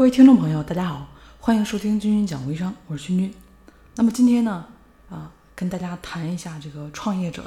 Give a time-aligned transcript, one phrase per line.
[0.00, 1.08] 各位听众朋友，大家好，
[1.40, 3.34] 欢迎收听君君讲微商，我是君君。
[3.96, 4.66] 那么今天呢，
[5.10, 7.42] 啊，跟大家谈一下这个创业者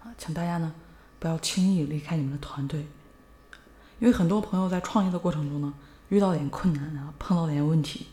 [0.00, 0.72] 啊，请大家呢
[1.18, 2.86] 不要轻易离开你们的团队，
[3.98, 5.74] 因为很多朋友在创业的过程中呢，
[6.08, 8.06] 遇到点困难啊，碰到点问题，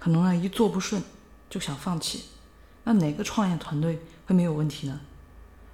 [0.00, 1.00] 可能呢一做不顺
[1.48, 2.24] 就想放弃。
[2.82, 5.00] 那哪个创业团队会没有问题呢？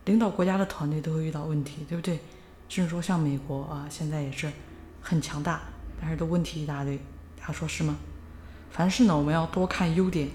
[0.05, 2.21] 领导国家的团队都会遇到问题，对不对？
[2.69, 4.53] 甚至说像美国啊，现在也是
[5.01, 5.63] 很强大，
[5.99, 7.01] 但是都问题一大堆。
[7.47, 7.97] 他说是吗？
[8.73, 10.29] 凡事呢，我们要多看优点，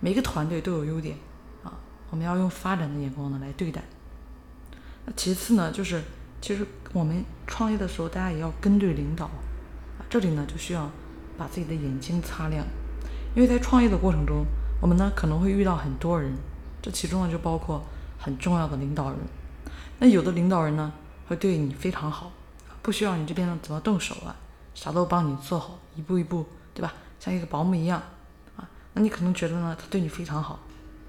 [0.00, 1.14] 每个团队都有优点
[1.62, 1.70] 啊，
[2.08, 3.82] 我们要用发展的眼光呢来对待。
[5.04, 6.02] 那其次呢，就是
[6.40, 10.90] 其实我们创业的时候，大家也要跟对领导啊，这里呢就需要
[11.36, 12.64] 把自己的眼睛擦亮，
[13.36, 14.46] 因为在创业的过程中，
[14.80, 16.32] 我们呢可能会遇到很多人，
[16.80, 17.84] 这其中呢就包括
[18.18, 19.18] 很重要的领导人。
[19.98, 20.90] 那有的领导人呢
[21.28, 22.32] 会对你非常好，
[22.80, 24.34] 不需要你这边呢怎么动手啊。
[24.74, 26.92] 啥都帮你做好，一步一步，对吧？
[27.20, 28.02] 像一个保姆一样，
[28.56, 30.58] 啊，那你可能觉得呢，他对你非常好，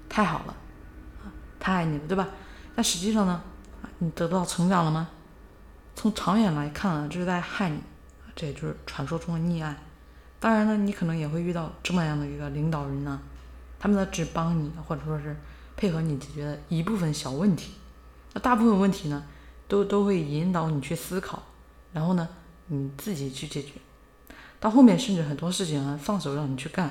[0.08, 0.54] 太好了，
[1.22, 2.28] 啊，太爱你了，对吧？
[2.74, 3.42] 但实际上呢，
[3.98, 5.08] 你得到成长了吗？
[5.94, 7.80] 从长远来看啊，这是在害你，
[8.34, 9.76] 这也就是传说中的溺爱。
[10.38, 13.20] 当然呢，你可能也会遇到这么样的一个领导人呢，
[13.78, 15.36] 他们呢只帮你，或者说是
[15.76, 17.72] 配合你解决一部分小问题，
[18.34, 19.24] 那大部分问题呢，
[19.66, 21.42] 都都会引导你去思考，
[21.92, 22.28] 然后呢？
[22.68, 23.74] 你自己去解决，
[24.66, 26.90] 到后面甚至很多事情啊放手让你去干，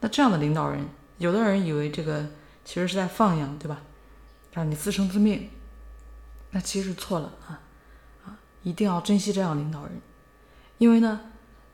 [0.00, 2.26] 那这样的领导人，有的人以为这个
[2.66, 3.80] 其实是在放养，对吧？
[4.52, 5.48] 让你自生自灭，
[6.50, 7.60] 那其实错了啊
[8.26, 8.36] 啊！
[8.62, 9.92] 一定要珍惜这样领导人，
[10.76, 11.18] 因为呢，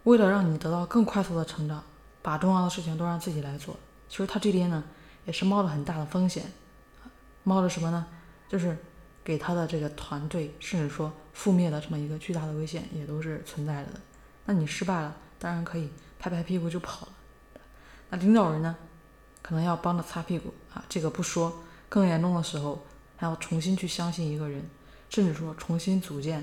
[0.05, 1.83] 为了让你得到更快速的成长，
[2.23, 3.77] 把重要的事情都让自己来做，
[4.09, 4.85] 其实他这边呢
[5.25, 6.45] 也是冒了很大的风险，
[7.43, 8.07] 冒着什么呢？
[8.49, 8.79] 就是。
[9.25, 13.89] 给他的这个团队，甚至说覆灭的这么一个巨大的危险，也都是存在的。
[14.47, 17.12] 那你失败了，当然可以拍拍屁股就跑了。
[18.11, 18.77] 那领导人呢，
[19.42, 21.62] 可能要帮着擦屁股啊，这个不说。
[21.89, 22.84] 更严重的时候，
[23.17, 24.69] 还要重新去相信一个人，
[25.09, 26.41] 甚至说重新组建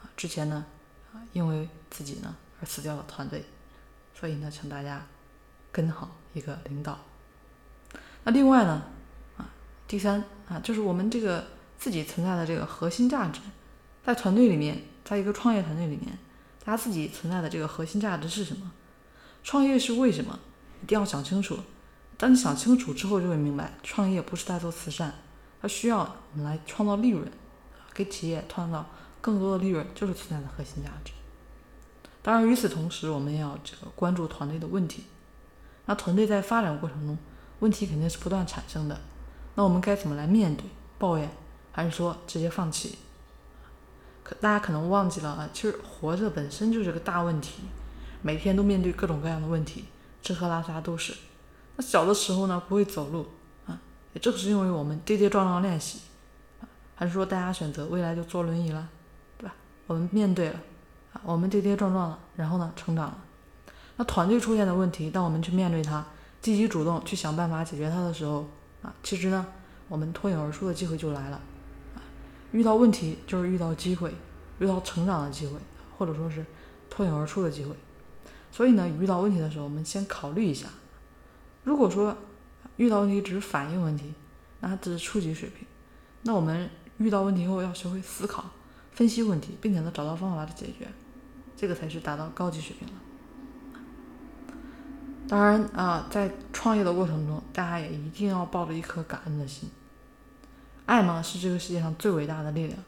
[0.00, 0.64] 啊之前呢
[1.12, 3.44] 啊因为自己呢而死掉的团队。
[4.14, 5.06] 所以呢，请大家
[5.70, 6.98] 跟好一个领导。
[8.24, 8.82] 那另外呢
[9.36, 9.50] 啊，
[9.88, 11.44] 第三啊，就是我们这个。
[11.82, 13.40] 自己存在的这个核心价值，
[14.06, 16.16] 在团队里面，在一个创业团队里面，
[16.64, 18.70] 他自己存在的这个核心价值是什么？
[19.42, 20.38] 创业是为什么？
[20.82, 21.58] 一定要想清楚。
[22.16, 25.12] 当你想清楚之后，就会明白，创业不是在做慈善，
[25.60, 25.98] 它需要
[26.32, 27.28] 我们来创造利润，
[27.92, 28.86] 给企业创造
[29.20, 31.12] 更多的利润，就是存在的核心价值。
[32.22, 35.04] 当然，与此同时，我们要这个关注团队的问题。
[35.86, 37.18] 那团队在发展过程中，
[37.58, 39.00] 问题肯定是不断产生的。
[39.56, 40.64] 那我们该怎么来面对？
[40.98, 41.28] 抱怨？
[41.72, 42.98] 还是说直接放弃？
[44.22, 47.62] 可大家可能忘记了啊，其实活着本身就是个大问题，
[48.22, 49.86] 每天都面对各种各样的问题，
[50.22, 51.14] 吃喝拉撒都是。
[51.76, 53.26] 那小的时候呢，不会走路
[53.66, 53.80] 啊，
[54.12, 56.00] 也正是因为我们跌跌撞撞练习
[56.60, 56.68] 啊。
[56.94, 58.88] 还是说大家选择未来就坐轮椅了，
[59.38, 59.54] 对吧？
[59.86, 60.60] 我们面对了
[61.12, 63.18] 啊，我们跌跌撞撞了，然后呢，成长了。
[63.96, 66.04] 那团队出现的问题，当我们去面对它，
[66.40, 68.46] 积极主动去想办法解决它的时候
[68.82, 69.46] 啊，其实呢，
[69.88, 71.40] 我们脱颖而出的机会就来了。
[72.52, 74.14] 遇到问题就是遇到机会，
[74.58, 75.58] 遇到成长的机会，
[75.98, 76.44] 或者说是
[76.88, 77.74] 脱颖而出的机会。
[78.50, 80.68] 所以呢，遇到问题的时候，我们先考虑一下。
[81.64, 82.16] 如果说
[82.76, 84.12] 遇到问题只是反应问题，
[84.60, 85.66] 那它只是初级水平。
[86.22, 86.68] 那我们
[86.98, 88.44] 遇到问题后要学会思考、
[88.92, 90.86] 分析问题，并且呢找到方法去解决，
[91.56, 92.94] 这个才是达到高级水平了。
[95.28, 99.70] 当然啊，在创业的过程中，大家也一定要抱着一颗感恩的心。
[100.92, 102.78] 爱嘛是这个世界上最伟大的力量。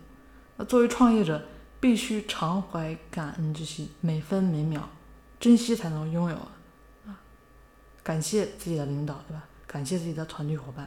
[0.59, 1.43] 那作为创业者，
[1.81, 4.87] 必须常怀感恩之心，每分每秒
[5.41, 6.37] 珍惜才能拥有
[7.07, 7.17] 啊！
[8.03, 9.45] 感谢自己的领导，对吧？
[9.67, 10.87] 感谢自己的团队伙伴。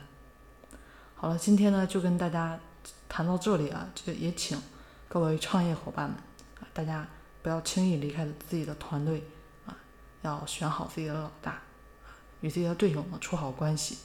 [1.16, 2.60] 好了，今天呢就跟大家
[3.10, 4.56] 谈到这里啊，这也请
[5.10, 6.16] 各位创业伙伴们
[6.60, 7.08] 啊，大家
[7.42, 9.24] 不要轻易离开自己的团队
[9.66, 9.76] 啊，
[10.22, 11.60] 要选好自己的老大，
[12.42, 13.98] 与自己的队友呢处好关系，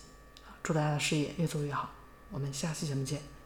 [0.62, 1.90] 祝大家的事业越做越好。
[2.32, 3.41] 我们下期节目见。